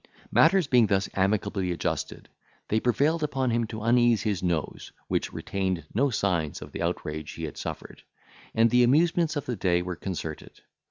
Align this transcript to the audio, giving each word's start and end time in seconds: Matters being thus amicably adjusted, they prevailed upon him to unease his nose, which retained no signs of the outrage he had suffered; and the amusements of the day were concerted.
Matters 0.31 0.65
being 0.65 0.87
thus 0.87 1.07
amicably 1.13 1.71
adjusted, 1.71 2.27
they 2.69 2.79
prevailed 2.79 3.21
upon 3.21 3.51
him 3.51 3.67
to 3.67 3.83
unease 3.83 4.23
his 4.23 4.41
nose, 4.41 4.91
which 5.07 5.31
retained 5.31 5.85
no 5.93 6.09
signs 6.09 6.59
of 6.59 6.71
the 6.71 6.81
outrage 6.81 7.33
he 7.33 7.43
had 7.43 7.55
suffered; 7.55 8.01
and 8.55 8.71
the 8.71 8.81
amusements 8.81 9.35
of 9.35 9.45
the 9.45 9.55
day 9.55 9.83
were 9.83 9.95
concerted. 9.95 10.61